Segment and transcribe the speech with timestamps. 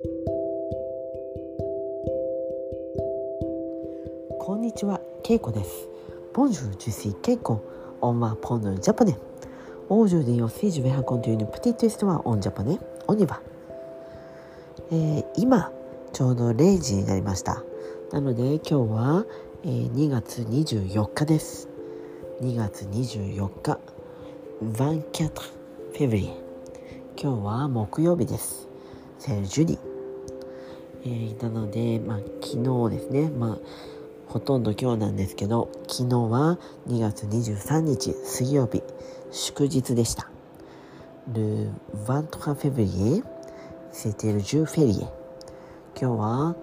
[0.00, 0.06] こ
[4.54, 5.88] んにちは、ケイコです。
[6.32, 7.58] Bonjour, je suis Keiko.
[8.00, 9.16] On va prendre le japonais.
[9.88, 12.78] Aujourd'hui aussi, je vais raconter une petite histoire en japonais.
[13.08, 13.40] On y va.
[14.92, 15.72] えー、今、
[16.12, 17.64] ちょうど0時になりました。
[18.12, 19.26] なので今日は、
[19.64, 21.68] えー、2月24日です。
[22.40, 23.80] 2月24日、
[24.62, 25.32] 24
[25.92, 26.36] février。
[27.20, 28.67] 今日は木曜日です。
[29.18, 29.78] セルジュリ。
[31.04, 33.58] えー、なので、まあ、昨日ですね、まあ、
[34.28, 38.82] ほとんど今日なんですけど、昨日は2月23日水曜日、
[39.30, 40.28] 祝日でした。
[41.32, 41.70] Le
[42.06, 43.22] 23 février,
[43.92, 45.08] c'était le jour férié.
[46.00, 46.56] 今日は、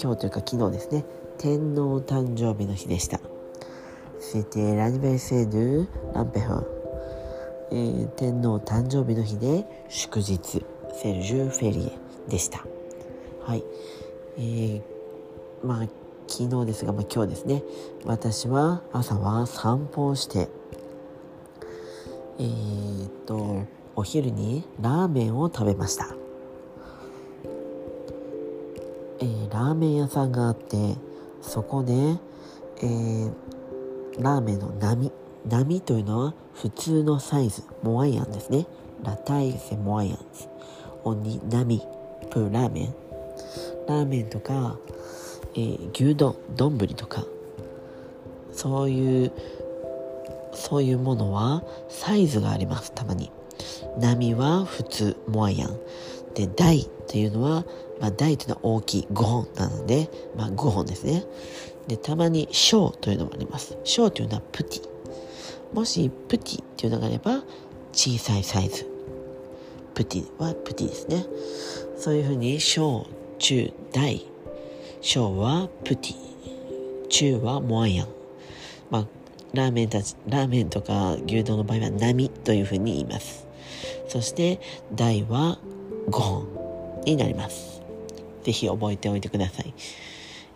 [0.00, 1.04] 今日というか昨日ですね、
[1.38, 3.20] 天皇誕生日の日でした。
[4.20, 6.64] C'était l'anniversaire de l'empereur.
[7.70, 10.64] えー、天皇誕生日の日で祝日、
[10.94, 12.64] セルジュ・フェリエでした。
[13.44, 13.64] はい。
[14.38, 14.82] えー、
[15.66, 15.88] まあ
[16.26, 17.62] 昨日ですが、まあ、今日ですね。
[18.04, 20.48] 私は朝は散歩をして
[22.38, 26.08] えー、っとお昼にラーメンを食べました、
[29.20, 30.96] えー、ラーメン屋さんがあって
[31.40, 33.32] そこで、えー、
[34.18, 35.12] ラーメンの波
[35.48, 38.66] 波というのは普通のサイズモアイアンですね。
[39.02, 40.48] ラタイセモアイアンズ
[41.04, 41.82] オニ波。
[42.32, 42.94] プーラーメン？
[43.86, 44.78] ラーメンとか
[45.54, 46.34] えー、牛丼？
[46.56, 47.26] 丼とか。
[48.54, 49.32] そういう
[50.54, 52.92] そういうものはサイズがあります。
[52.92, 53.30] たまに。
[53.98, 55.78] 波は普通モアイアン
[56.34, 57.64] で大というのは、
[58.00, 61.24] まあ、大というのは大きい5本なので、まあ、5本ですね。
[61.86, 63.76] でたまに小というのもあります。
[63.84, 64.88] 小というのはプティ。
[65.74, 67.42] もしプティというのがあれば
[67.92, 68.91] 小さいサイズ。
[69.94, 71.26] プティはプティですね。
[71.96, 73.06] そういうふうに小
[73.38, 74.26] 中大。
[75.00, 77.08] 小はプティ。
[77.08, 78.08] 中はモアイアン。
[78.90, 79.06] まあ
[79.52, 83.46] ラーメンたちラーメンとか牛丼の場合は波というふうに言います。
[84.08, 84.60] そして
[84.94, 85.58] 大は
[86.08, 86.46] 5本
[87.04, 87.82] になります。
[88.42, 89.72] ぜひ覚えておいてください、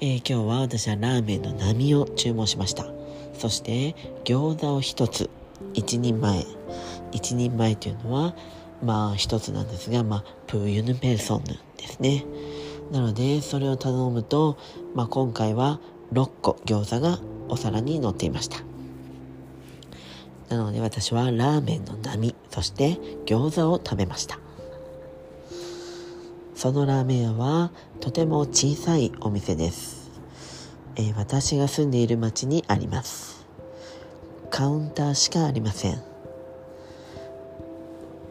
[0.00, 2.86] えー、今日は私はラーメンの波を注文しました。
[3.34, 5.30] そして餃子を1つ。
[5.74, 6.44] 1人前。
[7.12, 8.34] 1人前というのは
[8.82, 12.24] まあ1つなんですがまあプーユヌペルソンヌですね。
[12.90, 14.58] なのでそれを頼むと、
[14.94, 15.80] まあ、今回は
[16.12, 18.58] 6個餃子がお皿に乗っていました。
[20.50, 24.38] なので私はラーメンの波そして餃子を食べました。
[26.54, 30.12] そのラーメン屋はとても小さいお店です、
[30.94, 33.46] えー、私が住んでいる町にあります。
[34.50, 36.11] カウンターしかありません。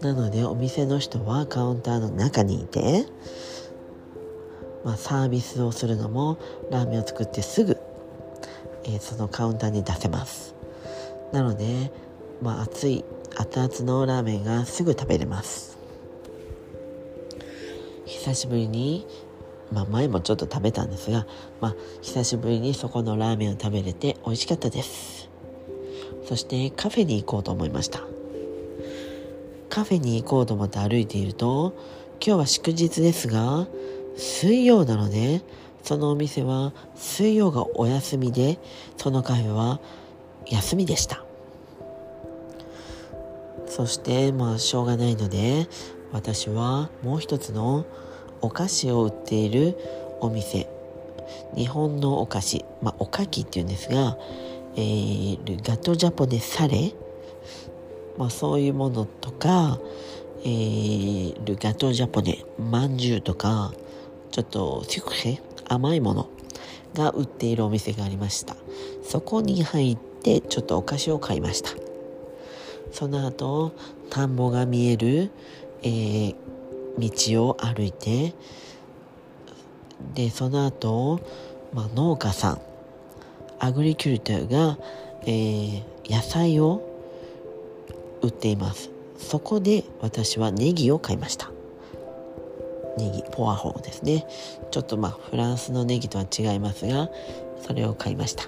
[0.00, 3.06] なのでお店の人はカウンターの中にいて
[4.84, 6.38] まあ、サービスをするのも
[6.70, 7.76] ラーメンを作ってすぐ、
[8.84, 10.54] えー、そのカウンターに出せます。
[11.32, 11.92] なので、
[12.40, 13.04] まあ、熱い
[13.36, 15.76] 熱々のラーメンがすぐ食べれます。
[18.06, 19.06] 久しぶりに
[19.70, 21.26] まあ、前もちょっと食べたんですが、
[21.60, 25.28] まあ、久しぶりにそこのラーメンを食べれて美味しかったです。
[26.24, 28.17] そしてカフェに行こうと思いました。
[29.78, 31.72] カフェに行こうと思って歩いていると
[32.14, 33.68] 今日は祝日ですが
[34.16, 35.40] 水曜なので、
[35.84, 38.58] そのお店は水曜がお休みで、
[38.96, 39.78] そのカフェは
[40.46, 41.22] 休みでした。
[43.68, 45.68] そして、まあ、しょうがないので、
[46.10, 47.86] 私はもう一つの
[48.40, 49.78] お菓子を売っている
[50.20, 50.68] お店、
[51.54, 54.18] 日本のお菓子、まあ、おかきっていうんですが、
[54.74, 56.92] えー、ガトジャポネサレ、
[58.18, 59.78] まあ、そういうものとか、
[60.42, 63.72] えー、ルガトジャポネまんじゅうとか、
[64.30, 66.28] ちょっとシュクヘ甘いもの
[66.94, 68.56] が売っているお店がありました。
[69.04, 71.70] そこに入ってちょっとお菓子を買いました。
[72.92, 73.72] その後
[74.10, 75.30] 田んぼが見える、
[75.82, 76.34] えー、
[76.98, 78.34] 道を歩いて
[80.14, 81.20] でその後、
[81.74, 82.60] まあ、農家さん
[83.58, 84.78] アグリキュルターが、
[85.22, 86.87] えー、野菜を
[88.22, 88.90] 売っています。
[89.18, 91.50] そこで私はネギを買いました。
[92.96, 94.26] ネギポアホですね。
[94.70, 97.08] ちょっとまあフランスのネギとは違いますが
[97.66, 98.44] それを買いました。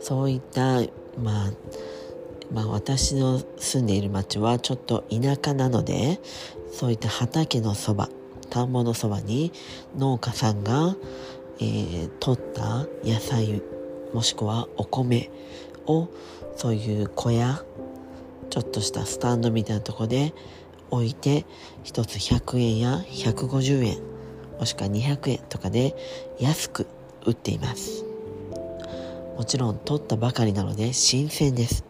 [0.00, 0.80] そういった
[1.22, 1.52] まあ
[2.52, 6.20] まあ私の住んでいる町はちょっと田舎なので
[6.72, 8.08] そういった畑のそば
[8.50, 9.52] 田んぼのそばに
[9.96, 10.96] 農家さんが、
[11.58, 13.62] えー、取った野菜
[14.12, 15.30] もしくはお米
[15.86, 16.08] を
[16.56, 17.62] そういう小屋
[18.50, 20.32] ちょっとしたスタンドみたいなとこで
[20.90, 21.44] 置いて
[21.84, 23.98] 1つ100円や150円
[24.58, 25.96] もしくは200円とかで
[26.38, 26.86] 安く
[27.26, 28.04] 売っています。
[29.36, 31.84] もちろん取ったばかりなので新鮮です。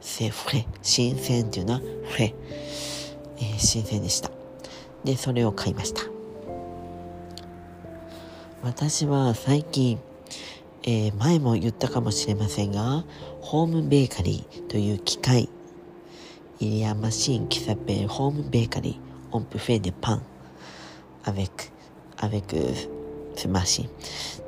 [0.00, 0.66] セフレ。
[0.82, 2.34] 新鮮っていうのはフレ、
[3.38, 4.30] えー、新鮮でした。
[5.04, 6.02] でそれを買いました。
[8.62, 10.00] 私は最近、
[10.84, 13.04] えー、前も言ったかもしれませんが
[13.40, 15.48] ホームベーカリーという機械
[16.60, 18.98] Il y a une machine qui s'appelle Home Bakery.
[19.30, 20.20] On peut faire des pains
[21.24, 21.70] avec,
[22.16, 22.52] avec
[23.36, 23.88] ce machine.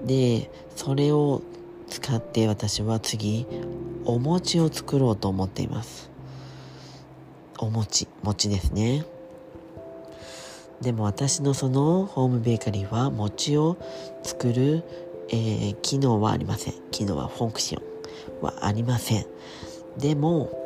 [0.05, 1.43] で、それを
[1.89, 3.47] 使って私は次、
[4.05, 6.11] お餅を作ろうと思っています。
[7.59, 9.05] お餅、餅ですね。
[10.81, 13.77] でも私のそのホームベーカリーは餅を
[14.25, 14.83] 作る、
[15.31, 16.75] えー、機能はありません。
[16.91, 19.27] 機能はフォンクションはありません。
[19.99, 20.61] でも、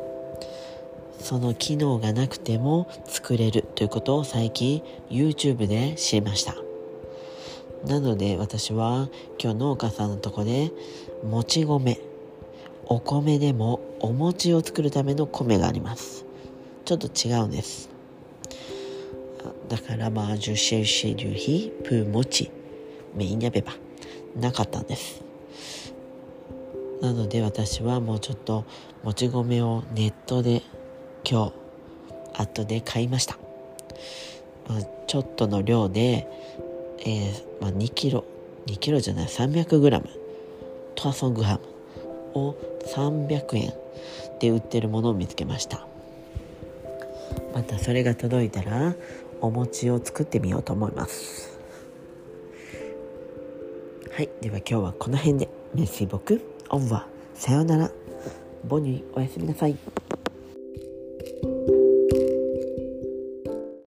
[1.19, 6.55] その機能がなくても作れるということを最近 YouTube で知りました。
[7.85, 9.09] なので私は
[9.41, 10.71] 今日農家さんのとこで
[11.23, 11.99] もち米。
[12.87, 16.25] お米でもお餅を作るための米があります。
[16.85, 17.89] ちょっと違うんです。
[19.67, 22.51] だからまあジュシェルシェリュヒプーモチ
[23.15, 23.73] メインやべば。
[24.35, 25.23] なかったんです。
[27.01, 28.65] なので私はもうちょっと
[29.03, 30.61] もち米をネットで
[31.29, 31.53] 今
[32.33, 33.37] 日後で買いました、
[34.67, 36.27] まあ、ちょっとの量で、
[36.99, 38.25] えー、まあ、2キロ
[38.65, 40.09] 2キロじゃない300グラム。
[40.95, 41.59] トワソングハ
[42.33, 42.55] ムを
[42.85, 43.73] 300円
[44.39, 45.85] で売ってるものを見つけました。
[47.53, 48.95] またそれが届いたら
[49.41, 51.54] お餅を作ってみようと思います。
[54.15, 55.49] はいでは今日はこの辺で。
[55.73, 56.39] メッシーボク
[56.69, 57.05] オンは。
[57.33, 57.91] さようなら。
[58.63, 59.75] ボニーおやすみなさい。